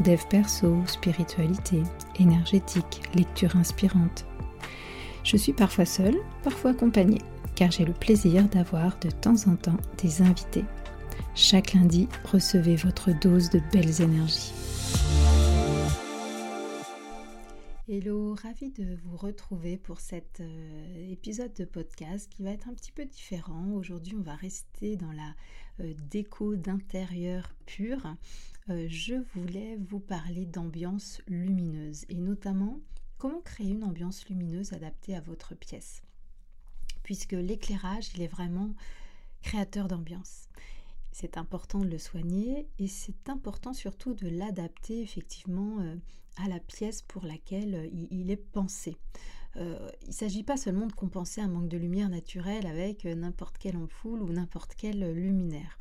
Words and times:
dev 0.00 0.20
perso, 0.28 0.76
spiritualité, 0.86 1.82
énergétique, 2.18 3.02
lecture 3.14 3.56
inspirante. 3.56 4.26
Je 5.24 5.36
suis 5.36 5.52
parfois 5.52 5.84
seule, 5.84 6.16
parfois 6.42 6.70
accompagnée, 6.70 7.20
car 7.54 7.70
j'ai 7.70 7.84
le 7.84 7.92
plaisir 7.92 8.44
d'avoir 8.44 8.98
de 9.00 9.10
temps 9.10 9.36
en 9.46 9.56
temps 9.56 9.76
des 10.02 10.22
invités. 10.22 10.64
Chaque 11.34 11.74
lundi, 11.74 12.08
recevez 12.24 12.76
votre 12.76 13.10
dose 13.20 13.50
de 13.50 13.60
belles 13.72 14.00
énergies. 14.00 14.52
Hello, 17.90 18.34
ravi 18.34 18.68
de 18.68 18.98
vous 19.02 19.16
retrouver 19.16 19.78
pour 19.78 20.00
cet 20.00 20.40
euh, 20.40 21.10
épisode 21.10 21.54
de 21.54 21.64
podcast 21.64 22.28
qui 22.28 22.42
va 22.42 22.50
être 22.50 22.68
un 22.68 22.74
petit 22.74 22.92
peu 22.92 23.06
différent. 23.06 23.72
Aujourd'hui, 23.72 24.14
on 24.14 24.20
va 24.20 24.34
rester 24.34 24.96
dans 24.96 25.10
la 25.10 25.34
euh, 25.80 25.94
déco 26.10 26.54
d'intérieur 26.54 27.54
pure 27.64 28.14
euh, 28.68 28.84
je 28.90 29.14
voulais 29.32 29.78
vous 29.88 30.00
parler 30.00 30.44
d'ambiance 30.44 31.22
lumineuse 31.28 32.04
et 32.10 32.16
notamment 32.16 32.78
comment 33.16 33.40
créer 33.40 33.70
une 33.70 33.84
ambiance 33.84 34.28
lumineuse 34.28 34.74
adaptée 34.74 35.16
à 35.16 35.22
votre 35.22 35.54
pièce? 35.54 36.02
Puisque 37.04 37.32
l'éclairage, 37.32 38.10
il 38.14 38.20
est 38.20 38.28
vraiment 38.28 38.74
créateur 39.40 39.88
d'ambiance. 39.88 40.50
C'est 41.20 41.36
important 41.36 41.80
de 41.80 41.88
le 41.88 41.98
soigner 41.98 42.68
et 42.78 42.86
c'est 42.86 43.28
important 43.28 43.72
surtout 43.72 44.14
de 44.14 44.28
l'adapter 44.28 45.00
effectivement 45.00 45.80
euh, 45.80 45.96
à 46.36 46.48
la 46.48 46.60
pièce 46.60 47.02
pour 47.02 47.24
laquelle 47.24 47.74
euh, 47.74 47.88
il 48.10 48.30
est 48.30 48.36
pensé. 48.36 48.96
il 49.56 49.62
ne 50.06 50.12
s'agit 50.12 50.44
pas 50.44 50.56
seulement 50.56 50.86
de 50.86 50.92
compenser 50.92 51.40
un 51.40 51.48
manque 51.48 51.68
de 51.68 51.76
lumière 51.76 52.08
naturelle 52.08 52.66
avec 52.66 53.04
n'importe 53.04 53.58
quelle 53.58 53.76
ampoule 53.76 54.22
ou 54.22 54.32
n'importe 54.32 54.74
quel 54.76 55.12
luminaire 55.12 55.78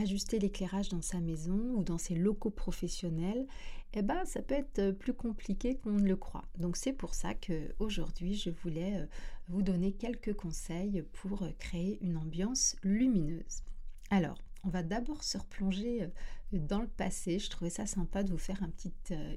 ajuster 0.00 0.38
l'éclairage 0.38 0.88
dans 0.88 1.02
sa 1.02 1.20
maison 1.20 1.58
ou 1.74 1.82
dans 1.82 1.98
ses 1.98 2.14
locaux 2.14 2.50
professionnels, 2.50 3.46
eh 3.94 4.02
ben, 4.02 4.24
ça 4.24 4.42
peut 4.42 4.54
être 4.54 4.78
euh, 4.78 4.92
plus 4.92 5.14
compliqué 5.14 5.76
qu'on 5.76 5.92
ne 5.92 6.06
le 6.06 6.16
croit. 6.16 6.44
Donc 6.58 6.76
c'est 6.76 6.92
pour 6.92 7.14
ça 7.14 7.34
que 7.34 7.74
aujourd'hui 7.78 8.34
je 8.34 8.50
voulais 8.50 8.96
euh, 8.96 9.06
vous 9.48 9.62
donner 9.62 9.92
quelques 9.92 10.34
conseils 10.34 11.02
pour 11.12 11.42
euh, 11.42 11.50
créer 11.58 11.98
une 12.02 12.16
ambiance 12.16 12.76
lumineuse. 12.82 13.62
Alors, 14.10 14.38
on 14.66 14.70
va 14.70 14.82
d'abord 14.82 15.22
se 15.22 15.38
replonger 15.38 16.10
dans 16.52 16.80
le 16.80 16.88
passé. 16.88 17.38
Je 17.38 17.48
trouvais 17.48 17.70
ça 17.70 17.86
sympa 17.86 18.22
de 18.22 18.30
vous 18.30 18.38
faire 18.38 18.62
un 18.62 18.68
petit 18.68 18.92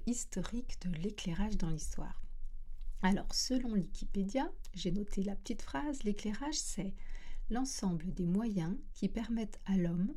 historique 0.07 0.77
de 0.81 0.89
l'éclairage 0.97 1.57
dans 1.57 1.69
l'histoire. 1.69 2.21
Alors, 3.01 3.33
selon 3.33 3.71
Wikipédia, 3.71 4.51
j'ai 4.73 4.91
noté 4.91 5.23
la 5.23 5.35
petite 5.35 5.61
phrase, 5.61 6.03
l'éclairage 6.03 6.55
c'est 6.55 6.93
l'ensemble 7.49 8.13
des 8.13 8.25
moyens 8.25 8.75
qui 8.93 9.07
permettent 9.07 9.59
à 9.65 9.77
l'homme 9.77 10.13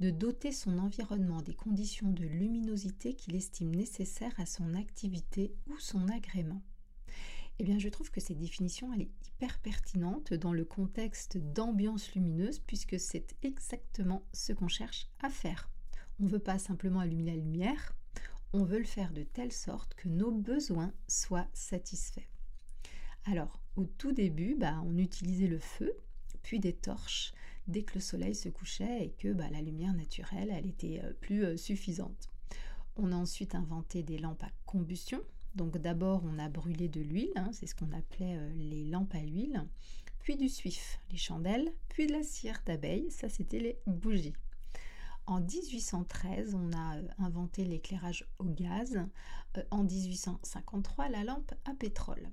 de 0.00 0.10
doter 0.10 0.52
son 0.52 0.78
environnement 0.78 1.40
des 1.40 1.54
conditions 1.54 2.10
de 2.10 2.24
luminosité 2.24 3.14
qu'il 3.14 3.34
estime 3.34 3.74
nécessaires 3.74 4.38
à 4.38 4.44
son 4.46 4.74
activité 4.74 5.54
ou 5.68 5.78
son 5.78 6.08
agrément. 6.08 6.62
Eh 7.58 7.78
je 7.78 7.88
trouve 7.88 8.10
que 8.10 8.20
cette 8.20 8.38
définition, 8.38 8.92
est 8.92 9.08
hyper 9.26 9.58
pertinente 9.60 10.34
dans 10.34 10.52
le 10.52 10.64
contexte 10.64 11.38
d'ambiance 11.38 12.12
lumineuse, 12.14 12.58
puisque 12.58 13.00
c'est 13.00 13.34
exactement 13.42 14.26
ce 14.32 14.52
qu'on 14.52 14.68
cherche 14.68 15.08
à 15.22 15.30
faire. 15.30 15.70
On 16.20 16.24
ne 16.24 16.28
veut 16.28 16.38
pas 16.38 16.58
simplement 16.58 17.00
allumer 17.00 17.24
la 17.24 17.36
lumière, 17.36 17.96
on 18.52 18.64
veut 18.64 18.78
le 18.78 18.84
faire 18.84 19.12
de 19.12 19.22
telle 19.22 19.52
sorte 19.52 19.94
que 19.94 20.08
nos 20.08 20.30
besoins 20.30 20.92
soient 21.08 21.48
satisfaits. 21.54 22.28
Alors, 23.24 23.60
au 23.76 23.86
tout 23.86 24.12
début, 24.12 24.54
bah, 24.54 24.80
on 24.84 24.96
utilisait 24.98 25.48
le 25.48 25.58
feu, 25.58 25.92
puis 26.42 26.60
des 26.60 26.74
torches, 26.74 27.32
dès 27.66 27.82
que 27.82 27.94
le 27.94 28.00
soleil 28.00 28.34
se 28.34 28.48
couchait 28.48 29.04
et 29.04 29.10
que 29.10 29.32
bah, 29.32 29.50
la 29.50 29.62
lumière 29.62 29.94
naturelle, 29.94 30.50
elle 30.52 30.66
était 30.66 31.00
euh, 31.02 31.12
plus 31.20 31.44
euh, 31.44 31.56
suffisante. 31.56 32.30
On 32.96 33.12
a 33.12 33.16
ensuite 33.16 33.54
inventé 33.54 34.02
des 34.02 34.18
lampes 34.18 34.44
à 34.44 34.50
combustion. 34.64 35.20
Donc 35.56 35.78
d'abord, 35.78 36.22
on 36.24 36.38
a 36.38 36.48
brûlé 36.48 36.88
de 36.88 37.00
l'huile, 37.00 37.32
hein, 37.36 37.50
c'est 37.52 37.66
ce 37.66 37.74
qu'on 37.74 37.90
appelait 37.92 38.36
euh, 38.36 38.52
les 38.54 38.84
lampes 38.84 39.14
à 39.14 39.20
huile, 39.20 39.66
puis 40.20 40.36
du 40.36 40.48
suif, 40.48 41.00
les 41.10 41.16
chandelles, 41.16 41.72
puis 41.88 42.06
de 42.06 42.12
la 42.12 42.22
cire 42.22 42.60
d'abeille, 42.64 43.10
ça 43.10 43.28
c'était 43.28 43.58
les 43.58 43.78
bougies. 43.86 44.34
En 45.26 45.40
1813, 45.40 46.54
on 46.54 46.72
a 46.72 46.98
inventé 47.18 47.64
l'éclairage 47.64 48.24
au 48.38 48.44
gaz. 48.44 48.96
En 49.72 49.82
1853, 49.82 51.08
la 51.08 51.24
lampe 51.24 51.52
à 51.64 51.74
pétrole 51.74 52.30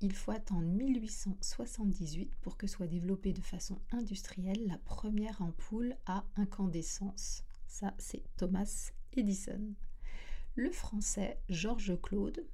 il 0.00 0.14
faut 0.14 0.30
attendre 0.30 0.66
1878 0.66 2.34
pour 2.40 2.56
que 2.56 2.66
soit 2.66 2.86
développée 2.86 3.32
de 3.32 3.42
façon 3.42 3.78
industrielle 3.92 4.66
la 4.66 4.78
première 4.78 5.42
ampoule 5.42 5.94
à 6.06 6.24
incandescence. 6.36 7.44
Ça, 7.66 7.92
c'est 7.98 8.22
Thomas 8.36 8.92
Edison. 9.12 9.74
Le 10.56 10.70
français 10.70 11.38
Georges 11.48 12.00
Claude, 12.02 12.44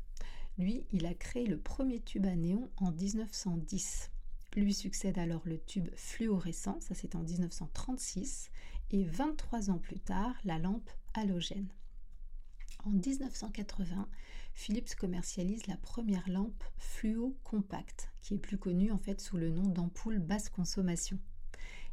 lui, 0.59 0.87
il 0.93 1.07
a 1.07 1.15
créé 1.15 1.47
le 1.47 1.59
premier 1.59 2.01
tube 2.01 2.27
à 2.27 2.37
néon 2.37 2.71
en 2.77 2.93
1910. 2.93 4.11
Lui 4.55 4.75
succède 4.75 5.19
alors 5.19 5.43
le 5.45 5.59
tube 5.59 5.89
fluorescent, 5.97 6.79
ça 6.81 6.95
c'est 6.95 7.15
en 7.15 7.23
1936, 7.23 8.51
et 8.91 9.05
23 9.05 9.71
ans 9.71 9.79
plus 9.79 9.99
tard, 9.99 10.35
la 10.45 10.59
lampe 10.59 10.91
halogène. 11.15 11.69
En 12.85 12.91
1980, 12.91 14.09
Philips 14.55 14.95
commercialise 14.95 15.67
la 15.67 15.77
première 15.77 16.29
lampe 16.29 16.65
fluo 16.79 17.37
compacte, 17.45 18.11
qui 18.21 18.35
est 18.35 18.39
plus 18.39 18.59
connue 18.59 18.93
en 18.93 18.99
fait 18.99 19.21
sous 19.21 19.39
le 19.39 19.51
nom 19.51 19.69
d'ampoule 19.69 20.19
basse 20.19 20.49
consommation. 20.49 21.19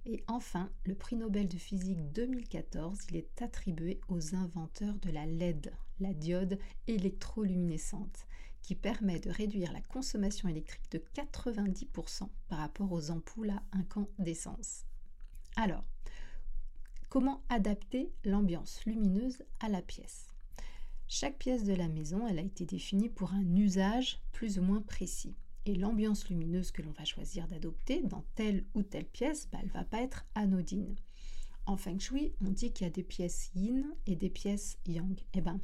Et 0.05 0.23
enfin, 0.27 0.69
le 0.85 0.95
prix 0.95 1.15
Nobel 1.15 1.47
de 1.47 1.57
physique 1.57 2.11
2014, 2.11 2.99
il 3.09 3.15
est 3.15 3.41
attribué 3.41 4.01
aux 4.09 4.35
inventeurs 4.35 4.99
de 4.99 5.09
la 5.09 5.25
LED, 5.25 5.73
la 6.03 6.13
diode 6.13 6.59
électroluminescente, 6.87 8.27
qui 8.61 8.75
permet 8.75 9.19
de 9.19 9.29
réduire 9.29 9.73
la 9.73 9.81
consommation 9.81 10.47
électrique 10.47 10.91
de 10.91 11.03
90% 11.15 12.29
par 12.47 12.59
rapport 12.59 12.91
aux 12.91 13.11
ampoules 13.11 13.49
à 13.49 13.63
incandescence. 13.71 14.85
Alors, 15.55 15.83
comment 17.09 17.41
adapter 17.49 18.11
l'ambiance 18.23 18.85
lumineuse 18.85 19.43
à 19.59 19.69
la 19.69 19.81
pièce? 19.81 20.27
Chaque 21.07 21.37
pièce 21.37 21.63
de 21.63 21.73
la 21.73 21.89
maison, 21.89 22.27
elle 22.27 22.39
a 22.39 22.43
été 22.43 22.65
définie 22.65 23.09
pour 23.09 23.33
un 23.33 23.55
usage 23.55 24.19
plus 24.31 24.57
ou 24.57 24.61
moins 24.63 24.81
précis. 24.81 25.35
Et 25.65 25.75
l'ambiance 25.75 26.27
lumineuse 26.27 26.71
que 26.71 26.81
l'on 26.81 26.91
va 26.91 27.05
choisir 27.05 27.47
d'adopter 27.47 28.01
dans 28.01 28.25
telle 28.35 28.65
ou 28.73 28.83
telle 28.83 29.05
pièce, 29.05 29.47
bah, 29.51 29.59
elle 29.61 29.67
ne 29.67 29.73
va 29.73 29.83
pas 29.83 30.01
être 30.01 30.25
anodine. 30.35 30.95
En 31.65 31.77
feng 31.77 31.99
shui, 31.99 32.33
on 32.41 32.49
dit 32.49 32.73
qu'il 32.73 32.85
y 32.85 32.89
a 32.89 32.91
des 32.91 33.03
pièces 33.03 33.51
yin 33.55 33.85
et 34.05 34.15
des 34.15 34.29
pièces 34.29 34.77
yang. 34.85 35.17
Eh 35.33 35.41
bien, 35.41 35.61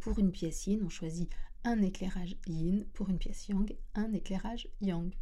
pour 0.00 0.18
une 0.18 0.32
pièce 0.32 0.66
yin, 0.66 0.82
on 0.84 0.88
choisit 0.88 1.30
un 1.64 1.80
éclairage 1.82 2.36
yin, 2.46 2.84
pour 2.92 3.08
une 3.08 3.18
pièce 3.18 3.48
yang, 3.48 3.76
un 3.94 4.12
éclairage 4.12 4.68
yang. 4.80 5.12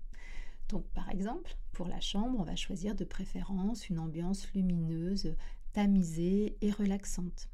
Donc 0.69 0.85
par 0.89 1.11
exemple, 1.11 1.57
pour 1.73 1.89
la 1.89 2.01
chambre, 2.01 2.39
on 2.39 2.45
va 2.45 2.57
choisir 2.57 2.95
de 2.95 3.05
préférence 3.05 3.89
une 3.89 3.99
ambiance 3.99 4.53
lumineuse, 4.53 5.35
tamisée 5.73 6.57
et 6.61 6.71
relaxante. 6.71 7.49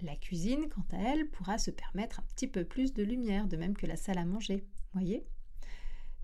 La 0.00 0.16
cuisine, 0.16 0.68
quant 0.68 0.86
à 0.92 0.98
elle, 0.98 1.28
pourra 1.28 1.58
se 1.58 1.70
permettre 1.70 2.20
un 2.20 2.24
petit 2.34 2.46
peu 2.46 2.64
plus 2.64 2.92
de 2.92 3.02
lumière, 3.02 3.48
de 3.48 3.56
même 3.56 3.76
que 3.76 3.86
la 3.86 3.96
salle 3.96 4.18
à 4.18 4.24
manger. 4.24 4.64
Voyez? 4.92 5.24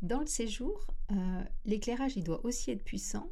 Dans 0.02 0.20
le 0.20 0.26
séjour, 0.26 0.86
euh, 1.12 1.44
l'éclairage 1.64 2.16
il 2.16 2.24
doit 2.24 2.44
aussi 2.44 2.70
être 2.70 2.84
puissant, 2.84 3.30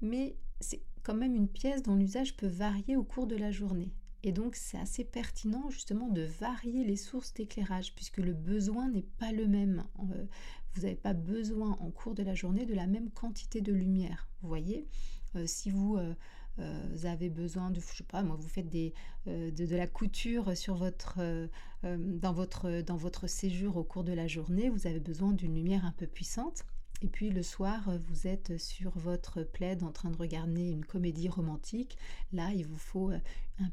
mais 0.00 0.36
c'est 0.60 0.82
quand 1.02 1.14
même 1.14 1.34
une 1.34 1.48
pièce 1.48 1.82
dont 1.82 1.96
l'usage 1.96 2.36
peut 2.36 2.46
varier 2.46 2.96
au 2.96 3.02
cours 3.02 3.26
de 3.26 3.36
la 3.36 3.50
journée. 3.50 3.92
Et 4.24 4.32
donc 4.32 4.54
c'est 4.54 4.78
assez 4.78 5.04
pertinent 5.04 5.68
justement 5.70 6.08
de 6.08 6.22
varier 6.22 6.84
les 6.84 6.96
sources 6.96 7.34
d'éclairage 7.34 7.94
puisque 7.94 8.18
le 8.18 8.32
besoin 8.32 8.88
n'est 8.88 9.06
pas 9.18 9.32
le 9.32 9.48
même. 9.48 9.84
Euh, 9.98 10.24
vous 10.74 10.82
n'avez 10.82 10.96
pas 10.96 11.12
besoin 11.12 11.76
en 11.80 11.90
cours 11.90 12.14
de 12.14 12.22
la 12.22 12.34
journée 12.34 12.64
de 12.64 12.74
la 12.74 12.86
même 12.86 13.10
quantité 13.10 13.60
de 13.60 13.72
lumière. 13.72 14.28
Vous 14.40 14.48
voyez, 14.48 14.86
euh, 15.34 15.44
si 15.46 15.70
vous 15.70 15.96
euh, 15.96 16.14
avez 17.04 17.30
besoin 17.30 17.70
de, 17.70 17.80
je 17.80 17.96
sais 17.96 18.04
pas, 18.04 18.22
moi, 18.22 18.36
vous 18.36 18.48
faites 18.48 18.70
de, 18.70 18.92
la 19.74 19.86
couture 19.86 20.52
dans 21.84 22.96
votre 22.96 23.26
séjour 23.26 23.76
au 23.76 23.84
cours 23.84 24.04
de 24.04 24.12
la 24.12 24.28
journée, 24.28 24.70
vous 24.70 24.86
avez 24.86 25.00
besoin 25.00 25.32
d'une 25.32 25.54
lumière 25.54 25.84
un 25.84 25.92
peu 25.92 26.06
puissante. 26.06 26.64
Et 27.04 27.08
puis 27.08 27.30
le 27.30 27.42
soir, 27.42 27.90
vous 28.08 28.28
êtes 28.28 28.58
sur 28.58 28.96
votre 28.96 29.42
plaid 29.42 29.82
en 29.82 29.90
train 29.90 30.10
de 30.10 30.16
regarder 30.16 30.70
une 30.70 30.84
comédie 30.84 31.28
romantique. 31.28 31.98
Là, 32.32 32.52
il 32.52 32.64
vous 32.64 32.78
faut 32.78 33.10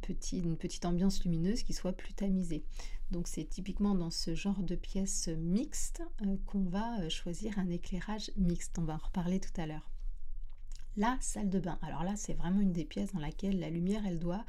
petit, 0.02 0.40
une 0.40 0.58
petite 0.58 0.86
ambiance 0.86 1.24
lumineuse 1.24 1.62
qui 1.62 1.74
soit 1.74 1.94
plus 1.94 2.14
tamisée. 2.14 2.64
Donc 3.12 3.28
c'est 3.28 3.46
typiquement 3.46 3.94
dans 3.94 4.10
ce 4.10 4.34
genre 4.34 4.64
de 4.64 4.76
pièces 4.76 5.28
mixtes 5.28 6.02
qu'on 6.48 6.64
va 6.64 7.08
choisir 7.10 7.60
un 7.60 7.70
éclairage 7.70 8.32
mixte. 8.36 8.80
On 8.80 8.84
va 8.84 8.96
en 8.96 8.98
reparler 8.98 9.40
tout 9.40 9.62
à 9.62 9.68
l'heure. 9.68 9.92
La 10.98 11.16
salle 11.22 11.52
de 11.52 11.60
bain. 11.60 11.78
Alors 11.84 12.04
là, 12.04 12.16
c'est 12.16 12.34
vraiment 12.34 12.62
une 12.62 12.74
des 12.74 12.84
pièces 12.84 13.14
dans 13.14 13.20
laquelle 13.20 13.60
la 13.60 13.70
lumière, 13.70 14.08
elle 14.08 14.20
doit 14.20 14.44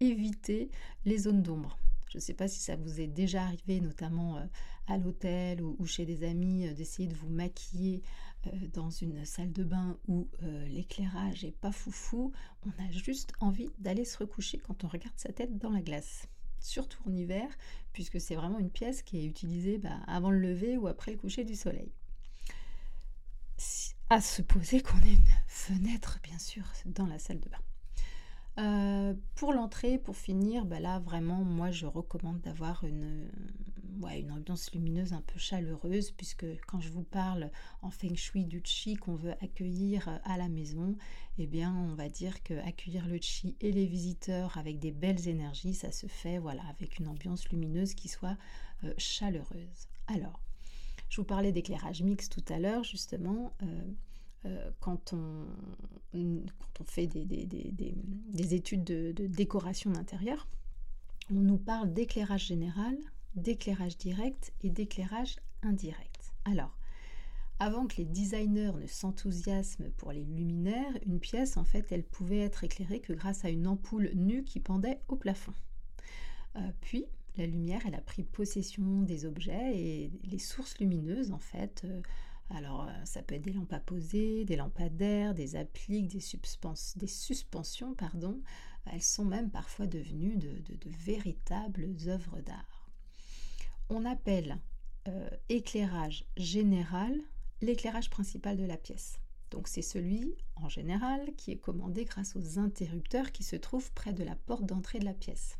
éviter 0.00 0.70
les 1.06 1.16
zones 1.16 1.42
d'ombre. 1.42 1.78
Je 2.16 2.20
ne 2.20 2.24
sais 2.24 2.32
pas 2.32 2.48
si 2.48 2.60
ça 2.60 2.76
vous 2.76 2.98
est 2.98 3.08
déjà 3.08 3.42
arrivé, 3.42 3.78
notamment 3.78 4.38
euh, 4.38 4.46
à 4.86 4.96
l'hôtel 4.96 5.60
ou, 5.60 5.84
chez 5.84 6.06
des 6.06 6.24
amis, 6.24 6.66
euh, 6.66 6.72
d'essayer 6.72 7.06
de 7.06 7.14
vous 7.14 7.28
maquiller 7.28 8.00
euh, 8.46 8.50
dans 8.72 8.88
une 8.88 9.26
salle 9.26 9.52
de 9.52 9.62
bain 9.62 9.98
où 10.08 10.26
l'éclairage 10.66 11.44
est 11.44 11.54
pas 11.58 11.72
foufou. 11.72 12.32
On 12.64 12.70
a 12.82 12.90
juste 12.90 13.34
envie 13.40 13.68
d'aller 13.80 14.06
se 14.06 14.16
recoucher 14.16 14.56
quand 14.56 14.82
on 14.82 14.88
regarde 14.88 15.12
sa 15.18 15.30
tête 15.30 15.58
dans 15.58 15.68
la 15.68 15.82
glace. 15.82 16.26
Surtout 16.58 17.06
en 17.06 17.12
hiver, 17.12 17.50
puisque 17.92 18.18
c'est 18.18 18.34
vraiment 18.34 18.60
une 18.60 18.70
pièce 18.70 19.02
qui 19.02 19.18
est 19.18 19.26
utilisée 19.26 19.76
bah, 19.76 20.00
avant 20.06 20.30
le 20.30 20.40
lever 20.40 20.78
ou 20.78 20.86
après 20.88 21.12
le 21.12 21.18
coucher 21.18 21.44
du 21.44 21.54
soleil. 21.54 21.92
À 24.08 24.22
supposer 24.22 24.80
qu'on 24.80 25.02
ait 25.02 25.12
une 25.12 25.34
fenêtre, 25.48 26.18
bien 26.22 26.38
sûr, 26.38 26.64
dans 26.86 27.06
la 27.06 27.18
salle 27.18 27.40
de 27.40 27.50
bain. 27.50 27.60
Euh, 28.58 29.12
pour 29.34 29.52
l'entrée, 29.52 29.98
pour 29.98 30.16
finir, 30.16 30.64
bah 30.64 30.80
là 30.80 30.98
vraiment, 30.98 31.44
moi 31.44 31.70
je 31.70 31.84
recommande 31.84 32.40
d'avoir 32.40 32.84
une, 32.84 33.28
ambiance 34.30 34.72
lumineuse 34.72 35.12
un 35.12 35.20
peu 35.20 35.38
chaleureuse, 35.38 36.10
puisque 36.12 36.46
quand 36.66 36.80
je 36.80 36.90
vous 36.90 37.02
parle 37.02 37.50
en 37.82 37.90
feng 37.90 38.14
shui 38.14 38.44
du 38.44 38.62
chi 38.64 38.94
qu'on 38.94 39.14
veut 39.14 39.34
accueillir 39.42 40.08
euh, 40.08 40.16
à 40.24 40.38
la 40.38 40.48
maison, 40.48 40.96
eh 41.38 41.46
bien 41.46 41.74
on 41.74 41.94
va 41.94 42.08
dire 42.08 42.42
que 42.42 42.54
accueillir 42.66 43.06
le 43.06 43.18
chi 43.20 43.56
et 43.60 43.72
les 43.72 43.86
visiteurs 43.86 44.56
avec 44.56 44.78
des 44.78 44.92
belles 44.92 45.28
énergies, 45.28 45.74
ça 45.74 45.92
se 45.92 46.06
fait 46.06 46.38
voilà 46.38 46.62
avec 46.70 46.98
une 46.98 47.08
ambiance 47.08 47.48
lumineuse 47.50 47.94
qui 47.94 48.08
soit 48.08 48.38
euh, 48.84 48.94
chaleureuse. 48.96 49.88
Alors, 50.06 50.40
je 51.10 51.20
vous 51.20 51.26
parlais 51.26 51.52
d'éclairage 51.52 52.02
mixte 52.02 52.32
tout 52.32 52.52
à 52.52 52.58
l'heure, 52.58 52.84
justement. 52.84 53.52
Quand, 54.78 55.12
on, 55.12 55.46
quand 56.12 56.80
on 56.80 56.84
fait 56.84 57.06
des, 57.08 58.54
études 58.54 58.84
de, 58.84 59.26
décoration 59.26 59.90
d'intérieur, 59.90 60.46
on 61.30 61.40
nous 61.40 61.58
parle 61.58 61.92
d'éclairage 61.92 62.46
général, 62.46 62.96
d'éclairage 63.34 63.98
direct 63.98 64.52
et 64.62 64.70
d'éclairage 64.70 65.36
indirect. 65.62 66.32
Alors, 66.44 66.76
avant 67.58 67.86
que 67.86 67.96
les 67.96 68.04
designers 68.04 68.72
ne 68.78 68.86
s'enthousiasment 68.86 69.90
pour 69.96 70.12
les 70.12 70.22
luminaires, 70.22 70.92
une 71.06 71.20
pièce, 71.20 71.56
en 71.56 71.64
fait, 71.64 71.90
elle 71.90 72.04
pouvait 72.04 72.40
être 72.40 72.64
éclairée 72.64 73.00
que 73.00 73.14
grâce 73.14 73.44
à 73.44 73.48
une 73.48 73.66
ampoule 73.66 74.10
nue 74.14 74.44
qui 74.44 74.60
pendait 74.60 75.00
au 75.08 75.16
plafond. 75.16 75.54
Euh, 76.56 76.70
puis, 76.82 77.06
la 77.36 77.46
lumière, 77.46 77.82
elle 77.86 77.94
a 77.94 78.00
pris 78.00 78.22
possession 78.22 79.02
des 79.02 79.24
objets 79.24 79.72
et 79.74 80.12
les 80.24 80.38
sources 80.38 80.78
lumineuses, 80.78 81.32
en 81.32 81.38
fait, 81.38 81.82
euh, 81.84 82.02
alors, 82.50 82.86
euh, 82.88 83.04
ça 83.04 83.22
peut 83.22 83.34
être 83.34 83.42
des 83.42 83.52
lampes 83.52 83.72
à 83.72 83.80
poser, 83.80 84.44
des 84.44 84.56
lampadaires, 84.56 85.34
des 85.34 85.56
appliques, 85.56 86.08
des, 86.08 86.20
suspensions, 86.20 87.94
pardon. 87.94 88.40
Elles 88.86 89.02
sont 89.02 89.24
même 89.24 89.50
parfois 89.50 89.86
devenues 89.86 90.36
de, 90.36 90.62
véritables 90.86 91.88
œuvres 92.06 92.40
d'art. 92.40 92.88
On 93.88 94.04
appelle 94.04 94.58
euh, 95.08 95.28
éclairage 95.48 96.24
général 96.36 97.18
l'éclairage 97.62 98.10
principal 98.10 98.56
de 98.56 98.64
la 98.64 98.76
pièce. 98.76 99.18
Donc 99.50 99.68
c'est 99.68 99.82
celui, 99.82 100.34
en 100.56 100.68
général, 100.68 101.34
qui 101.36 101.52
est 101.52 101.58
commandé 101.58 102.04
grâce 102.04 102.36
aux 102.36 102.58
interrupteurs 102.58 103.32
qui 103.32 103.42
se 103.42 103.56
trouvent 103.56 103.92
près 103.92 104.12
de 104.12 104.24
la 104.24 104.36
porte 104.36 104.66
d'entrée 104.66 104.98
de 104.98 105.04
la 105.04 105.14
pièce. 105.14 105.56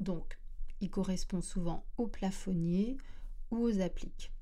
Donc, 0.00 0.38
il 0.80 0.90
correspond 0.90 1.40
souvent 1.40 1.84
au 1.96 2.08
plafonnier 2.08 2.98
ou 3.50 3.58
aux 3.58 3.80
appliques 3.80 4.32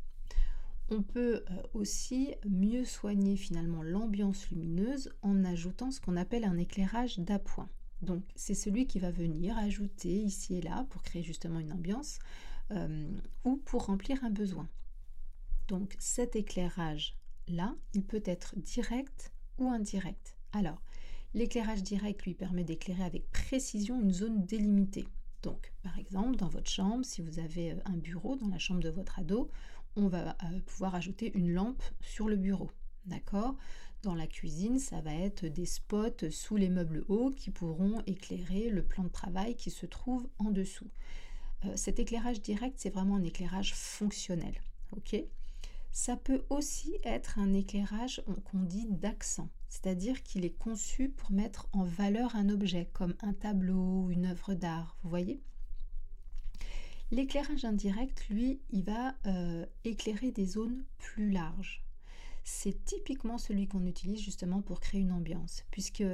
on 0.90 1.02
peut 1.02 1.44
euh, 1.50 1.62
aussi 1.72 2.34
mieux 2.48 2.84
soigner 2.84 3.36
finalement 3.36 3.82
l'ambiance 3.82 4.50
lumineuse 4.50 5.10
en 5.22 5.44
ajoutant 5.44 5.90
ce 5.90 6.00
qu'on 6.00 6.16
appelle 6.16 6.44
un 6.44 6.58
éclairage 6.58 7.18
d'appoint. 7.18 7.68
Donc 8.02 8.24
c'est 8.34 8.54
celui 8.54 8.86
qui 8.86 8.98
va 8.98 9.10
venir 9.10 9.56
ajouter 9.58 10.22
ici 10.22 10.56
et 10.56 10.62
là 10.62 10.86
pour 10.90 11.02
créer 11.02 11.22
justement 11.22 11.60
une 11.60 11.72
ambiance 11.72 12.18
euh, 12.72 13.08
ou 13.44 13.56
pour 13.56 13.86
remplir 13.86 14.22
un 14.24 14.30
besoin. 14.30 14.68
Donc 15.68 15.94
cet 15.98 16.34
éclairage 16.34 17.16
là, 17.48 17.74
il 17.94 18.04
peut 18.04 18.22
être 18.24 18.54
direct 18.58 19.32
ou 19.58 19.68
indirect. 19.68 20.36
Alors, 20.52 20.80
l'éclairage 21.34 21.82
direct 21.82 22.22
lui 22.24 22.34
permet 22.34 22.64
d'éclairer 22.64 23.04
avec 23.04 23.30
précision 23.30 24.00
une 24.00 24.12
zone 24.12 24.44
délimitée. 24.44 25.06
Donc, 25.42 25.72
par 25.82 25.98
exemple, 25.98 26.36
dans 26.36 26.48
votre 26.48 26.70
chambre, 26.70 27.04
si 27.04 27.22
vous 27.22 27.38
avez 27.38 27.72
euh, 27.72 27.80
un 27.86 27.96
bureau 27.96 28.36
dans 28.36 28.48
la 28.48 28.58
chambre 28.58 28.80
de 28.80 28.90
votre 28.90 29.18
ado, 29.18 29.50
on 29.96 30.08
va 30.08 30.36
euh, 30.44 30.60
pouvoir 30.66 30.94
ajouter 30.94 31.32
une 31.34 31.52
lampe 31.52 31.82
sur 32.00 32.28
le 32.28 32.36
bureau. 32.36 32.70
D'accord? 33.06 33.56
Dans 34.02 34.14
la 34.14 34.26
cuisine, 34.26 34.78
ça 34.78 35.00
va 35.00 35.14
être 35.14 35.46
des 35.46 35.66
spots 35.66 36.30
sous 36.30 36.56
les 36.56 36.68
meubles 36.68 37.04
hauts 37.08 37.30
qui 37.30 37.50
pourront 37.50 38.00
éclairer 38.06 38.70
le 38.70 38.82
plan 38.82 39.04
de 39.04 39.08
travail 39.08 39.56
qui 39.56 39.70
se 39.70 39.86
trouve 39.86 40.28
en 40.38 40.50
dessous. 40.50 40.90
Euh, 41.64 41.76
cet 41.76 41.98
éclairage 41.98 42.40
direct, 42.40 42.76
c'est 42.78 42.90
vraiment 42.90 43.16
un 43.16 43.24
éclairage 43.24 43.74
fonctionnel. 43.74 44.54
Ok? 44.96 45.16
Ça 45.92 46.16
peut 46.16 46.44
aussi 46.50 46.96
être 47.04 47.38
un 47.38 47.52
éclairage 47.52 48.22
qu'on 48.44 48.62
dit 48.62 48.86
d'accent, 48.88 49.48
c'est-à-dire 49.70 50.22
qu'il 50.24 50.44
est 50.44 50.58
conçu 50.58 51.08
pour 51.08 51.30
mettre 51.30 51.68
en 51.72 51.84
valeur 51.84 52.34
un 52.34 52.48
objet 52.48 52.90
comme 52.92 53.14
un 53.22 53.32
tableau, 53.32 54.02
ou 54.02 54.10
une 54.10 54.26
œuvre 54.26 54.52
d'art, 54.54 54.98
vous 55.02 55.08
voyez? 55.08 55.40
L'éclairage 57.12 57.64
indirect, 57.64 58.28
lui, 58.28 58.60
il 58.70 58.82
va 58.82 59.14
euh, 59.26 59.64
éclairer 59.84 60.32
des 60.32 60.44
zones 60.44 60.84
plus 60.98 61.30
larges. 61.30 61.82
C'est 62.42 62.84
typiquement 62.84 63.38
celui 63.38 63.68
qu'on 63.68 63.86
utilise 63.86 64.20
justement 64.20 64.60
pour 64.60 64.80
créer 64.80 65.00
une 65.00 65.12
ambiance, 65.12 65.64
puisque 65.70 66.04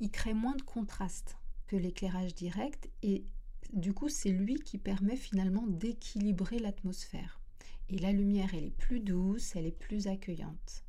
il 0.00 0.10
crée 0.10 0.34
moins 0.34 0.54
de 0.54 0.62
contraste 0.62 1.36
que 1.66 1.76
l'éclairage 1.76 2.34
direct 2.34 2.88
et 3.02 3.24
du 3.72 3.92
coup 3.92 4.08
c'est 4.08 4.30
lui 4.30 4.54
qui 4.56 4.78
permet 4.78 5.16
finalement 5.16 5.66
d'équilibrer 5.66 6.60
l'atmosphère. 6.60 7.40
Et 7.88 7.98
la 7.98 8.12
lumière, 8.12 8.50
elle 8.54 8.64
est 8.64 8.76
plus 8.76 9.00
douce, 9.00 9.56
elle 9.56 9.66
est 9.66 9.78
plus 9.78 10.06
accueillante. 10.06 10.85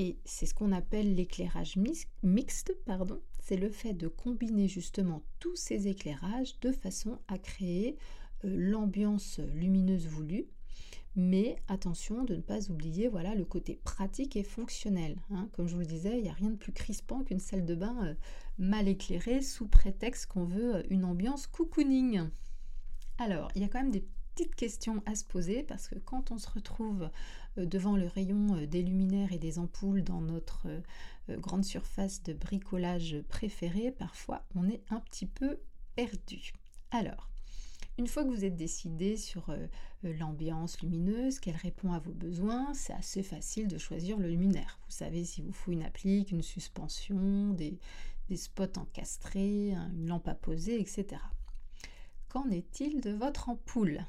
Et 0.00 0.16
c'est 0.24 0.46
ce 0.46 0.54
qu'on 0.54 0.70
appelle 0.70 1.16
l'éclairage 1.16 1.76
mixte, 2.22 2.72
pardon. 2.86 3.20
C'est 3.40 3.56
le 3.56 3.68
fait 3.68 3.94
de 3.94 4.06
combiner 4.06 4.68
justement 4.68 5.24
tous 5.40 5.56
ces 5.56 5.88
éclairages 5.88 6.54
de 6.60 6.70
façon 6.70 7.18
à 7.26 7.36
créer 7.36 7.96
euh, 8.44 8.54
l'ambiance 8.56 9.40
lumineuse 9.56 10.06
voulue. 10.06 10.46
Mais 11.16 11.56
attention 11.66 12.22
de 12.22 12.36
ne 12.36 12.40
pas 12.40 12.70
oublier 12.70 13.08
voilà, 13.08 13.34
le 13.34 13.44
côté 13.44 13.80
pratique 13.82 14.36
et 14.36 14.44
fonctionnel. 14.44 15.16
Hein. 15.32 15.48
Comme 15.52 15.66
je 15.66 15.74
vous 15.74 15.80
le 15.80 15.86
disais, 15.86 16.16
il 16.16 16.22
n'y 16.22 16.28
a 16.28 16.34
rien 16.34 16.50
de 16.50 16.56
plus 16.56 16.72
crispant 16.72 17.24
qu'une 17.24 17.40
salle 17.40 17.66
de 17.66 17.74
bain 17.74 18.06
euh, 18.06 18.14
mal 18.56 18.86
éclairée 18.86 19.42
sous 19.42 19.66
prétexte 19.66 20.26
qu'on 20.26 20.44
veut 20.44 20.76
euh, 20.76 20.82
une 20.90 21.04
ambiance 21.04 21.48
cocooning. 21.48 22.20
Alors, 23.18 23.50
il 23.56 23.62
y 23.62 23.64
a 23.64 23.68
quand 23.68 23.82
même 23.82 23.90
des 23.90 24.06
question 24.46 25.02
à 25.06 25.14
se 25.14 25.24
poser 25.24 25.62
parce 25.62 25.88
que 25.88 25.98
quand 25.98 26.30
on 26.30 26.38
se 26.38 26.48
retrouve 26.48 27.10
euh, 27.58 27.66
devant 27.66 27.96
le 27.96 28.06
rayon 28.06 28.56
euh, 28.56 28.66
des 28.66 28.82
luminaires 28.82 29.32
et 29.32 29.38
des 29.38 29.58
ampoules 29.58 30.02
dans 30.02 30.20
notre 30.20 30.66
euh, 30.66 31.36
grande 31.38 31.64
surface 31.64 32.22
de 32.22 32.32
bricolage 32.32 33.16
préférée, 33.28 33.90
parfois 33.90 34.44
on 34.54 34.68
est 34.68 34.82
un 34.90 35.00
petit 35.00 35.26
peu 35.26 35.58
perdu. 35.96 36.52
Alors, 36.90 37.28
une 37.98 38.06
fois 38.06 38.24
que 38.24 38.30
vous 38.30 38.44
êtes 38.44 38.56
décidé 38.56 39.16
sur 39.16 39.52
l'ambiance 40.04 40.80
lumineuse, 40.82 41.40
qu'elle 41.40 41.56
répond 41.56 41.92
à 41.92 41.98
vos 41.98 42.12
besoins, 42.12 42.72
c'est 42.72 42.92
assez 42.92 43.24
facile 43.24 43.66
de 43.66 43.76
choisir 43.76 44.18
le 44.18 44.28
luminaire. 44.28 44.78
Vous 44.86 44.94
savez 44.94 45.24
s'il 45.24 45.44
vous 45.44 45.52
faut 45.52 45.72
une 45.72 45.82
applique, 45.82 46.30
une 46.30 46.42
suspension, 46.42 47.50
des 47.50 47.80
spots 48.36 48.78
encastrés, 48.78 49.72
une 49.72 50.06
lampe 50.06 50.28
à 50.28 50.36
poser, 50.36 50.80
etc. 50.80 51.20
Qu'en 52.28 52.48
est-il 52.50 53.00
de 53.00 53.10
votre 53.10 53.48
ampoule? 53.48 54.04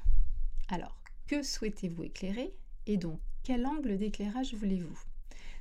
Alors, 0.72 1.02
que 1.26 1.42
souhaitez-vous 1.42 2.04
éclairer 2.04 2.54
et 2.86 2.96
donc 2.96 3.20
quel 3.42 3.66
angle 3.66 3.98
d'éclairage 3.98 4.54
voulez-vous? 4.54 4.98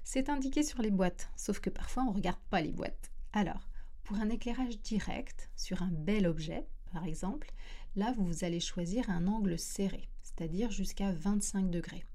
C'est 0.03 0.29
indiqué 0.29 0.61
sur 0.61 0.83
les 0.83 0.91
boîtes, 0.91 1.31
sauf 1.35 1.59
que 1.59 1.71
parfois 1.71 2.03
on 2.03 2.11
ne 2.11 2.15
regarde 2.15 2.39
pas 2.51 2.61
les 2.61 2.71
boîtes. 2.71 3.11
Alors, 3.33 3.67
pour 4.03 4.17
un 4.17 4.29
éclairage 4.29 4.79
direct 4.81 5.49
sur 5.55 5.81
un 5.81 5.91
bel 5.91 6.27
objet, 6.27 6.67
par 6.93 7.05
exemple, 7.05 7.51
là 7.95 8.13
vous 8.17 8.43
allez 8.43 8.59
choisir 8.59 9.09
un 9.09 9.27
angle 9.27 9.57
serré, 9.57 10.07
c'est-à-dire 10.21 10.69
jusqu'à 10.69 11.11
25 11.11 11.71
degrés. 11.71 12.05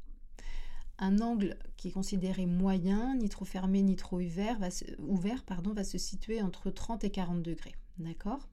Un 0.98 1.18
angle 1.18 1.58
qui 1.76 1.88
est 1.88 1.92
considéré 1.92 2.46
moyen, 2.46 3.16
ni 3.16 3.28
trop 3.28 3.44
fermé 3.44 3.82
ni 3.82 3.96
trop 3.96 4.20
ouvert, 4.20 4.60
va 4.60 4.70
se, 4.70 4.84
va 4.98 5.84
se 5.84 5.98
situer 5.98 6.40
entre 6.40 6.70
30 6.70 7.02
et 7.02 7.10
40 7.10 7.42
degrés. 7.42 7.74
D'accord? 7.98 8.48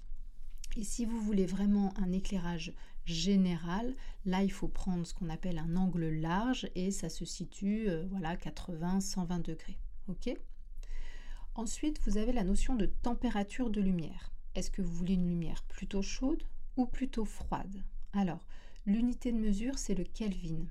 Et 0.78 0.84
si 0.84 1.06
vous 1.06 1.20
voulez 1.20 1.46
vraiment 1.46 1.94
un 1.98 2.12
éclairage 2.12 2.74
général, 3.12 3.96
là 4.26 4.44
il 4.44 4.52
faut 4.52 4.68
prendre 4.68 5.06
ce 5.06 5.14
qu'on 5.14 5.30
appelle 5.30 5.60
un 5.60 5.76
angle 5.76 6.10
large 6.10 6.70
et 6.76 6.92
ça 6.92 7.10
se 7.10 7.26
situe 7.26 7.90
euh, 7.90 8.06
voilà 8.10 8.36
80-120 8.36 9.42
degrés. 9.42 9.78
Ok? 10.08 10.34
Ensuite, 11.56 12.00
vous 12.06 12.18
avez 12.18 12.32
la 12.32 12.44
notion 12.44 12.76
de 12.76 12.86
température 12.86 13.70
de 13.70 13.82
lumière. 13.82 14.32
Est-ce 14.56 14.72
que 14.72 14.82
vous 14.82 14.94
voulez 14.94 15.16
une 15.16 15.28
lumière 15.28 15.64
plutôt 15.64 16.02
chaude 16.02 16.44
ou 16.78 16.86
plutôt 16.86 17.26
froide? 17.26 17.84
Alors, 18.14 18.46
l'unité 18.86 19.32
de 19.32 19.38
mesure, 19.38 19.78
c'est 19.78 19.96
le 19.96 20.04
Kelvin. 20.04 20.66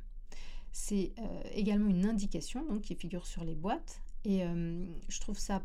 C'est 0.73 1.13
euh, 1.19 1.43
également 1.53 1.91
une 1.91 2.07
indication 2.07 2.65
donc, 2.67 2.83
qui 2.83 2.95
figure 2.95 3.27
sur 3.27 3.45
les 3.45 3.55
boîtes. 3.55 4.01
Et 4.25 4.45
euh, 4.45 4.87
je 5.09 5.21
trouve 5.21 5.39
ça 5.39 5.63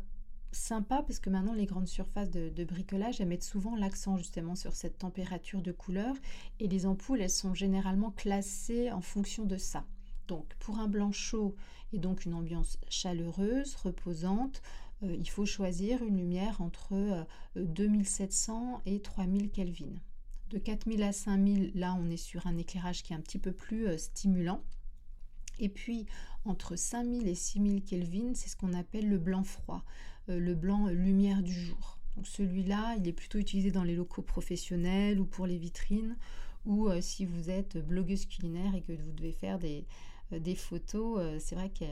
sympa 0.56 1.02
parce 1.02 1.18
que 1.18 1.30
maintenant 1.30 1.52
les 1.52 1.66
grandes 1.66 1.88
surfaces 1.88 2.30
de, 2.30 2.64
bricolage 2.64 3.20
elles 3.20 3.28
mettent 3.28 3.42
souvent 3.42 3.76
l'accent 3.76 4.16
justement 4.16 4.54
sur 4.54 4.74
cette 4.74 4.98
température 4.98 5.62
de 5.62 5.72
couleur 5.72 6.14
et 6.60 6.68
les 6.68 6.86
ampoules 6.86 7.20
elles 7.20 7.30
sont 7.30 7.54
généralement 7.54 8.10
classées 8.10 8.90
en 8.90 9.00
fonction 9.00 9.44
de 9.44 9.56
ça. 9.56 9.84
Donc 10.28 10.54
pour 10.58 10.78
un 10.78 10.88
blanc 10.88 11.12
chaud 11.12 11.54
et 11.92 11.98
donc 11.98 12.24
une 12.24 12.34
ambiance 12.34 12.78
chaleureuse, 12.88 13.76
reposante, 13.76 14.62
euh, 15.02 15.14
il 15.14 15.28
faut 15.28 15.46
choisir 15.46 16.02
une 16.02 16.16
lumière 16.16 16.60
entre 16.60 17.26
2700 17.54 18.82
et 18.86 19.00
3000 19.00 19.50
Kelvin. 19.50 19.94
De 20.50 20.58
4000 20.58 21.02
à 21.02 21.12
5000, 21.12 21.72
là 21.74 21.96
on 22.00 22.10
est 22.10 22.16
sur 22.16 22.46
un 22.46 22.56
éclairage 22.56 23.02
qui 23.02 23.12
est 23.12 23.16
un 23.16 23.20
petit 23.20 23.38
peu 23.38 23.52
plus 23.52 23.98
stimulant. 23.98 24.62
Et 25.58 25.68
puis, 25.68 26.06
entre 26.44 26.76
5000 26.76 27.28
et 27.28 27.34
6000 27.34 27.82
Kelvin, 27.82 28.34
c'est 28.34 28.48
ce 28.48 28.56
qu'on 28.56 28.74
appelle 28.74 29.08
le 29.08 29.18
blanc 29.18 29.42
froid, 29.42 29.82
euh, 29.82 30.15
le 30.28 30.54
blanc 30.54 30.86
lumière 30.86 31.42
du 31.42 31.52
jour. 31.52 31.98
Celui-là, 32.24 32.96
il 32.98 33.06
est 33.06 33.12
plutôt 33.12 33.38
utilisé 33.38 33.70
dans 33.70 33.84
les 33.84 33.94
locaux 33.94 34.22
professionnels 34.22 35.20
ou 35.20 35.26
pour 35.26 35.46
les 35.46 35.58
vitrines, 35.58 36.16
ou 36.64 36.88
euh, 36.88 37.00
si 37.00 37.26
vous 37.26 37.50
êtes 37.50 37.76
blogueuse 37.76 38.26
culinaire 38.26 38.74
et 38.74 38.82
que 38.82 38.92
vous 38.92 39.12
devez 39.12 39.32
faire 39.32 39.58
des, 39.58 39.86
euh, 40.32 40.54
photos, 40.54 41.40
c'est 41.40 41.54
vrai 41.54 41.70
que 41.70 41.84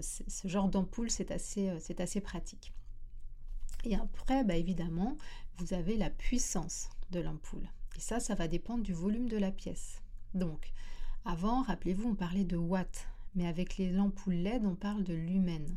ce 0.00 0.48
genre 0.48 0.68
d'ampoule, 0.68 1.10
c'est 1.10 1.30
assez, 1.30 2.20
pratique. 2.20 2.72
Et 3.84 3.94
après, 3.94 4.44
bah, 4.44 4.56
évidemment, 4.56 5.16
vous 5.56 5.72
avez 5.72 5.96
la 5.96 6.10
puissance 6.10 6.90
de 7.10 7.20
l'ampoule. 7.20 7.68
Et 7.96 8.00
ça, 8.00 8.20
ça 8.20 8.34
va 8.34 8.48
dépendre 8.48 8.82
du 8.82 8.92
volume 8.92 9.28
de 9.28 9.36
la 9.36 9.50
pièce. 9.50 10.02
Donc, 10.34 10.72
avant, 11.24 11.62
rappelez-vous, 11.62 12.10
on 12.10 12.14
parlait 12.14 12.44
de 12.44 12.56
watts, 12.56 13.06
mais 13.34 13.46
avec 13.46 13.76
les 13.76 13.98
ampoules 13.98 14.34
LED, 14.34 14.64
on 14.64 14.74
parle 14.74 15.04
de 15.04 15.14
lumens. 15.14 15.76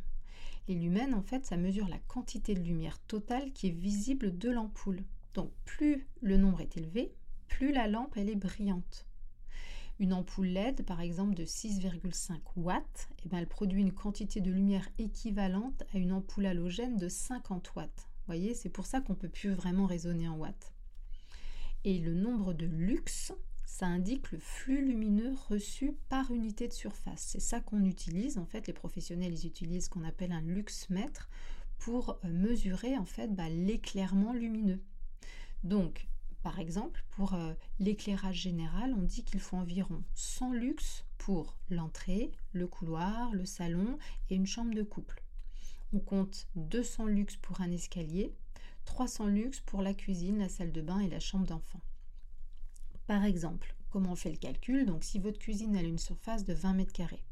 Lumens, 0.75 1.13
en 1.13 1.21
fait, 1.21 1.45
ça 1.45 1.57
mesure 1.57 1.87
la 1.87 1.99
quantité 1.99 2.53
de 2.53 2.61
lumière 2.61 2.99
totale 2.99 3.51
qui 3.53 3.67
est 3.67 3.71
visible 3.71 4.37
de 4.37 4.49
l'ampoule. 4.49 5.03
Donc, 5.33 5.51
plus 5.65 6.07
le 6.21 6.37
nombre 6.37 6.61
est 6.61 6.77
élevé, 6.77 7.13
plus 7.47 7.71
la 7.71 7.87
lampe, 7.87 8.15
elle 8.17 8.29
est 8.29 8.35
brillante. 8.35 9.05
Une 9.99 10.13
ampoule 10.13 10.47
LED, 10.47 10.83
par 10.83 10.99
exemple, 10.99 11.35
de 11.35 11.45
6,5 11.45 12.39
watts, 12.55 13.09
eh 13.23 13.29
ben, 13.29 13.37
elle 13.37 13.47
produit 13.47 13.81
une 13.81 13.93
quantité 13.93 14.41
de 14.41 14.51
lumière 14.51 14.89
équivalente 14.97 15.83
à 15.93 15.97
une 15.97 16.11
ampoule 16.11 16.47
halogène 16.47 16.97
de 16.97 17.07
50 17.07 17.75
watts. 17.75 18.07
Vous 18.21 18.25
voyez, 18.25 18.55
c'est 18.55 18.69
pour 18.69 18.87
ça 18.87 19.01
qu'on 19.01 19.13
peut 19.13 19.29
plus 19.29 19.51
vraiment 19.51 19.85
raisonner 19.85 20.27
en 20.27 20.37
watts. 20.37 20.73
Et 21.83 21.99
le 21.99 22.13
nombre 22.13 22.53
de 22.53 22.65
lux, 22.65 23.31
ça 23.71 23.85
indique 23.85 24.33
le 24.33 24.37
flux 24.37 24.85
lumineux 24.85 25.33
reçu 25.47 25.95
par 26.09 26.29
unité 26.31 26.67
de 26.67 26.73
surface. 26.73 27.21
C'est 27.21 27.39
ça 27.39 27.61
qu'on 27.61 27.85
utilise. 27.85 28.37
En 28.37 28.45
fait, 28.45 28.67
les 28.67 28.73
professionnels, 28.73 29.33
ils 29.33 29.47
utilisent 29.47 29.85
ce 29.85 29.89
qu'on 29.89 30.03
appelle 30.03 30.33
un 30.33 30.41
luxmètre 30.41 31.29
pour 31.77 32.19
euh, 32.25 32.29
mesurer 32.29 32.97
en 32.97 33.05
fait 33.05 33.33
bah, 33.33 33.47
l'éclairement 33.47 34.33
lumineux. 34.33 34.83
Donc, 35.63 36.09
par 36.43 36.59
exemple, 36.59 37.05
pour 37.11 37.33
euh, 37.33 37.53
l'éclairage 37.79 38.41
général, 38.41 38.93
on 38.93 39.03
dit 39.03 39.23
qu'il 39.23 39.39
faut 39.39 39.55
environ 39.55 40.03
100 40.15 40.51
lux 40.51 41.05
pour 41.17 41.57
l'entrée, 41.69 42.33
le 42.51 42.67
couloir, 42.67 43.31
le 43.31 43.45
salon 43.45 43.97
et 44.29 44.35
une 44.35 44.47
chambre 44.47 44.75
de 44.75 44.83
couple. 44.83 45.23
On 45.93 45.99
compte 45.99 46.45
200 46.55 47.05
lux 47.05 47.37
pour 47.37 47.61
un 47.61 47.71
escalier, 47.71 48.35
300 48.83 49.27
lux 49.27 49.61
pour 49.61 49.81
la 49.81 49.93
cuisine, 49.93 50.39
la 50.39 50.49
salle 50.49 50.73
de 50.73 50.81
bain 50.81 50.99
et 50.99 51.09
la 51.09 51.21
chambre 51.21 51.47
d'enfant. 51.47 51.79
Par 53.11 53.25
exemple, 53.25 53.75
comment 53.89 54.13
on 54.13 54.15
fait 54.15 54.31
le 54.31 54.37
calcul? 54.37 54.85
Donc 54.85 55.03
si 55.03 55.19
votre 55.19 55.37
cuisine 55.37 55.75
a 55.75 55.81
une 55.81 55.97
surface 55.97 56.45
de 56.45 56.53
20 56.53 56.71
mètres 56.71 56.93
carrés, 56.93 57.25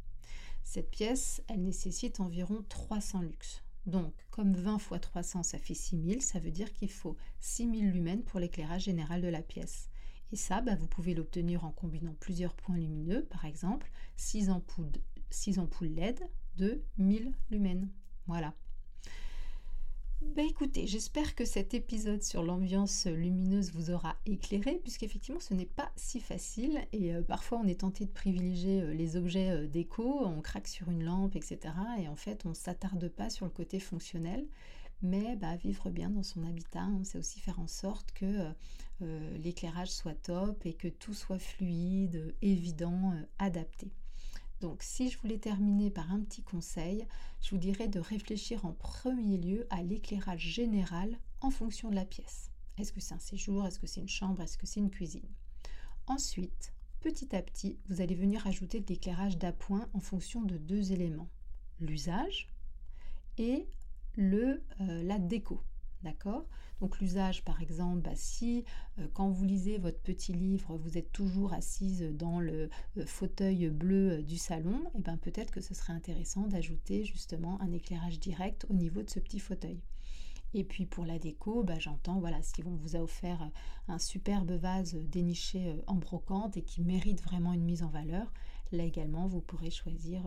cette 0.61 0.91
pièce, 0.91 1.41
elle 1.47 1.63
nécessite 1.63 2.19
environ 2.19 2.65
300 2.67 3.21
lux. 3.21 3.63
Donc, 3.85 4.13
comme 4.29 4.53
20 4.53 4.77
fois 4.77 4.99
300, 4.99 5.43
ça 5.43 5.57
fait 5.57 5.73
6000, 5.73 6.21
ça 6.21 6.39
veut 6.39 6.51
dire 6.51 6.73
qu'il 6.73 6.91
faut 6.91 7.15
6000 7.39 7.91
lumens 7.91 8.25
pour 8.25 8.41
l'éclairage 8.41 8.83
général 8.83 9.21
de 9.21 9.29
la 9.29 9.41
pièce. 9.41 9.89
Et 10.33 10.35
ça, 10.35 10.59
bah, 10.59 10.75
vous 10.75 10.87
pouvez 10.87 11.13
l'obtenir 11.13 11.63
en 11.63 11.71
combinant 11.71 12.15
plusieurs 12.19 12.55
points 12.55 12.75
lumineux, 12.75 13.23
par 13.23 13.45
exemple 13.45 13.89
6 14.17 14.49
ampoules, 14.49 14.91
6 15.29 15.59
ampoules 15.59 15.93
LED 15.93 16.19
de 16.57 16.83
1000 16.97 17.31
lumens. 17.51 17.87
Voilà. 18.27 18.53
Bah 20.21 20.43
écoutez, 20.43 20.85
j'espère 20.85 21.33
que 21.33 21.45
cet 21.45 21.73
épisode 21.73 22.23
sur 22.23 22.43
l'ambiance 22.43 23.05
lumineuse 23.07 23.71
vous 23.71 23.89
aura 23.89 24.17
éclairé, 24.25 24.81
puisqu'effectivement 24.83 25.39
ce 25.39 25.53
n'est 25.53 25.65
pas 25.65 25.93
si 25.95 26.19
facile 26.19 26.85
et 26.91 27.15
euh, 27.15 27.21
parfois 27.21 27.57
on 27.63 27.67
est 27.67 27.79
tenté 27.79 28.03
de 28.03 28.11
privilégier 28.11 28.81
euh, 28.81 28.93
les 28.93 29.15
objets 29.15 29.49
euh, 29.51 29.67
déco, 29.67 30.25
on 30.25 30.41
craque 30.41 30.67
sur 30.67 30.89
une 30.89 31.05
lampe, 31.05 31.37
etc. 31.37 31.73
Et 31.99 32.09
en 32.09 32.17
fait 32.17 32.45
on 32.45 32.49
ne 32.49 32.53
s'attarde 32.53 33.07
pas 33.07 33.29
sur 33.29 33.45
le 33.45 33.51
côté 33.51 33.79
fonctionnel. 33.79 34.45
Mais 35.01 35.37
bah, 35.37 35.55
vivre 35.55 35.89
bien 35.89 36.09
dans 36.09 36.23
son 36.23 36.43
habitat, 36.43 36.85
on 36.99 37.05
sait 37.05 37.17
aussi 37.17 37.39
faire 37.39 37.61
en 37.61 37.67
sorte 37.67 38.11
que 38.11 38.49
l'éclairage 39.37 39.91
soit 39.91 40.13
top 40.13 40.65
et 40.65 40.73
que 40.73 40.89
tout 40.89 41.13
soit 41.13 41.39
fluide, 41.39 42.35
évident, 42.41 43.13
adapté. 43.37 43.93
Donc 44.61 44.83
si 44.83 45.09
je 45.09 45.17
voulais 45.19 45.37
terminer 45.37 45.89
par 45.89 46.11
un 46.11 46.19
petit 46.19 46.43
conseil, 46.43 47.07
je 47.41 47.51
vous 47.51 47.57
dirais 47.57 47.87
de 47.87 47.99
réfléchir 47.99 48.65
en 48.65 48.73
premier 48.73 49.37
lieu 49.37 49.67
à 49.69 49.81
l'éclairage 49.81 50.41
général 50.41 51.17
en 51.41 51.49
fonction 51.49 51.89
de 51.89 51.95
la 51.95 52.05
pièce. 52.05 52.51
Est-ce 52.77 52.91
que 52.91 52.99
c'est 52.99 53.13
un 53.13 53.19
séjour? 53.19 53.65
Est-ce 53.65 53.79
que 53.79 53.87
c'est 53.87 54.01
une 54.01 54.09
chambre? 54.09 54.41
Est-ce 54.41 54.57
que 54.57 54.65
c'est 54.65 54.79
une 54.79 54.89
cuisine? 54.89 55.29
Ensuite, 56.07 56.73
petit 56.99 57.35
à 57.35 57.41
petit, 57.41 57.77
vous 57.87 58.01
allez 58.01 58.15
venir 58.15 58.45
ajouter 58.47 58.79
de 58.79 58.87
l'éclairage 58.87 59.37
d'appoint 59.37 59.87
en 59.93 59.99
fonction 59.99 60.41
de 60.41 60.57
deux 60.57 60.91
éléments. 60.91 61.29
L'usage 61.79 62.49
et 63.37 63.67
euh, 64.17 64.57
la 65.03 65.19
déco. 65.19 65.63
D'accord? 66.03 66.45
Donc 66.79 66.99
l'usage, 66.99 67.43
par 67.43 67.61
exemple, 67.61 68.01
bah, 68.01 68.15
si 68.15 68.63
euh, 68.99 69.07
quand 69.13 69.29
vous 69.29 69.43
lisez 69.43 69.77
votre 69.77 69.99
petit 69.99 70.31
livre, 70.31 70.77
vous 70.77 70.97
êtes 70.97 71.11
toujours 71.11 71.53
assise 71.53 72.03
dans 72.13 72.39
le 72.39 72.69
euh, 72.97 73.05
fauteuil 73.05 73.69
bleu 73.69 74.11
euh, 74.11 74.21
du 74.21 74.37
salon, 74.37 74.81
eh 74.97 75.01
ben 75.01 75.17
peut-être 75.17 75.51
que 75.51 75.59
ce 75.59 75.73
serait 75.73 75.91
intéressant 75.91 76.47
d'ajouter 76.47 77.03
justement 77.03 77.59
un 77.61 77.73
éclairage 77.73 78.19
direct 78.19 78.65
au 78.69 78.73
niveau 78.73 79.03
de 79.03 79.09
ce 79.09 79.19
petit 79.19 79.39
fauteuil. 79.39 79.81
Et 80.53 80.63
puis 80.63 80.85
pour 80.85 81.05
la 81.05 81.19
déco, 81.19 81.63
bah, 81.63 81.79
j'entends, 81.79 82.21
voilà, 82.21 82.41
si 82.41 82.63
on 82.65 82.75
vous 82.75 82.95
a 82.95 83.01
offert 83.01 83.51
un 83.89 83.99
superbe 83.99 84.51
vase 84.51 84.95
déniché 84.95 85.75
en 85.85 85.95
brocante 85.95 86.55
et 86.57 86.63
qui 86.63 86.81
mérite 86.81 87.21
vraiment 87.21 87.53
une 87.53 87.65
mise 87.65 87.83
en 87.83 87.89
valeur, 87.89 88.31
là 88.71 88.83
également, 88.83 89.27
vous 89.27 89.41
pourrez 89.41 89.69
choisir 89.69 90.23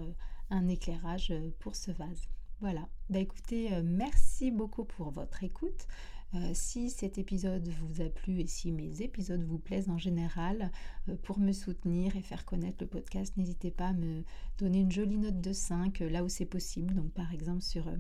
un 0.51 0.69
éclairage 0.69 1.35
pour 1.59 1.75
ce 1.75 1.91
vase. 1.91 2.29
Voilà, 2.63 2.89
bah 3.11 3.19
écoutez, 3.19 3.73
euh, 3.73 3.83
merci 3.85 4.53
beaucoup 4.53 4.85
pour 4.85 5.11
votre 5.11 5.43
écoute. 5.43 5.89
Euh, 6.37 6.53
si 6.55 6.91
cet 6.91 7.19
épisode 7.19 7.67
vous 7.67 8.01
a 8.01 8.09
plu 8.09 8.39
et 8.39 8.47
si 8.47 8.71
mes 8.71 9.03
épisodes 9.03 9.43
vous 9.43 9.59
plaisent 9.59 9.91
en 9.91 9.99
général, 9.99 10.71
euh, 11.09 11.17
pour 11.25 11.41
me 11.41 11.51
soutenir 11.51 12.15
et 12.15 12.23
faire 12.23 12.45
connaître 12.45 12.77
le 12.79 12.87
podcast, 12.87 13.37
n'hésitez 13.37 13.73
pas 13.73 13.89
à 13.89 13.93
me 13.95 14.23
donner 14.59 14.79
une 14.79 14.93
jolie 14.93 15.19
note 15.19 15.41
de 15.41 15.53
5 15.53 15.99
là 16.09 16.23
où 16.23 16.29
c'est 16.29 16.47
possible. 16.47 16.95
Donc 16.95 17.11
par 17.11 17.35
exemple 17.35 17.63
sur 17.63 17.93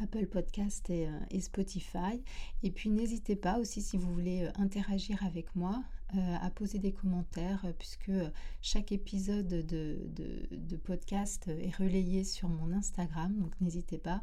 Apple 0.00 0.26
Podcast 0.26 0.90
et, 0.90 1.40
Spotify. 1.40 2.22
Et 2.62 2.70
puis 2.70 2.90
n'hésitez 2.90 3.36
pas 3.36 3.58
aussi 3.58 3.82
si 3.82 3.96
vous 3.96 4.12
voulez 4.12 4.48
interagir 4.56 5.24
avec 5.24 5.54
moi 5.56 5.82
euh, 6.14 6.36
à 6.42 6.50
poser 6.50 6.78
des 6.78 6.92
commentaires 6.92 7.64
euh, 7.64 7.72
puisque 7.78 8.12
chaque 8.60 8.92
épisode 8.92 9.46
de, 9.48 10.76
podcast 10.84 11.48
est 11.48 11.74
relayé 11.74 12.22
sur 12.22 12.50
mon 12.50 12.70
Instagram. 12.74 13.34
Donc 13.38 13.58
n'hésitez 13.62 13.96
pas 13.96 14.20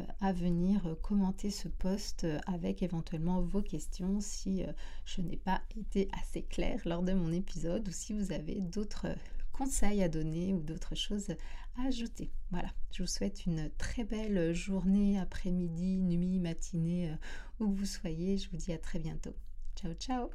euh, 0.00 0.04
à 0.20 0.34
venir 0.34 0.96
commenter 1.00 1.48
ce 1.48 1.68
post 1.68 2.26
avec 2.46 2.82
éventuellement 2.82 3.40
vos 3.40 3.62
questions 3.62 4.20
si 4.20 4.64
je 5.06 5.22
n'ai 5.22 5.38
pas 5.38 5.62
été 5.78 6.10
assez 6.20 6.42
claire 6.42 6.82
lors 6.84 7.02
de 7.02 7.14
mon 7.14 7.32
épisode 7.32 7.88
ou 7.88 7.90
si 7.90 8.12
vous 8.12 8.32
avez 8.32 8.56
d'autres 8.60 9.06
conseils 9.52 10.02
à 10.02 10.08
donner 10.10 10.52
ou 10.52 10.60
d'autres 10.60 10.94
choses 10.94 11.28
ajouter. 11.86 12.30
Voilà, 12.50 12.68
je 12.92 13.02
vous 13.02 13.08
souhaite 13.08 13.46
une 13.46 13.70
très 13.78 14.04
belle 14.04 14.54
journée, 14.54 15.18
après-midi, 15.18 15.98
nuit, 15.98 16.38
matinée, 16.38 17.14
où 17.58 17.70
que 17.70 17.78
vous 17.78 17.86
soyez. 17.86 18.38
Je 18.38 18.50
vous 18.50 18.56
dis 18.56 18.72
à 18.72 18.78
très 18.78 18.98
bientôt. 18.98 19.34
Ciao, 19.76 19.92
ciao 19.94 20.30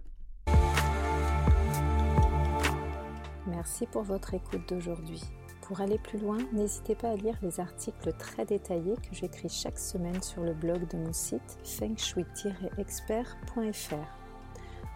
Merci 3.47 3.85
pour 3.87 4.03
votre 4.03 4.33
écoute 4.33 4.67
d'aujourd'hui. 4.67 5.21
Pour 5.61 5.79
aller 5.81 5.97
plus 5.97 6.19
loin, 6.19 6.37
n'hésitez 6.53 6.95
pas 6.95 7.11
à 7.11 7.15
lire 7.15 7.37
les 7.41 7.59
articles 7.59 8.13
très 8.13 8.45
détaillés 8.45 8.97
que 8.97 9.15
j'écris 9.15 9.49
chaque 9.49 9.79
semaine 9.79 10.21
sur 10.21 10.43
le 10.43 10.53
blog 10.53 10.87
de 10.89 10.97
mon 10.97 11.13
site 11.13 11.57
fengshui-expert.fr. 11.63 13.95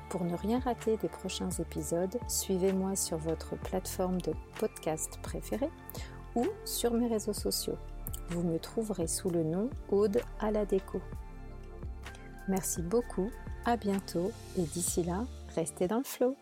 Pour 0.10 0.26
ne 0.26 0.36
rien 0.36 0.60
rater 0.60 0.98
des 0.98 1.10
prochains 1.10 1.50
épisodes, 1.52 2.20
suivez-moi 2.28 2.96
sur 2.96 3.18
votre 3.18 3.56
plateforme 3.56 4.20
de 4.22 4.34
podcast 4.60 5.20
préférée 5.22 5.72
ou 6.36 6.46
sur 6.66 6.94
mes 6.94 7.08
réseaux 7.08 7.34
sociaux. 7.34 7.78
Vous 8.30 8.44
me 8.44 8.60
trouverez 8.60 9.08
sous 9.08 9.30
le 9.30 9.44
nom 9.44 9.70
Aude 9.90 10.22
à 10.40 10.52
la 10.52 10.66
déco. 10.66 11.02
Merci 12.48 12.82
beaucoup, 12.82 13.30
à 13.66 13.78
bientôt 13.78 14.32
et 14.58 14.64
d'ici 14.64 15.04
là, 15.04 15.26
restez 15.56 15.88
dans 15.88 16.00
le 16.00 16.04
flow. 16.04 16.36